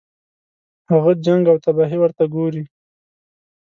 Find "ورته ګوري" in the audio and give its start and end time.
1.99-2.63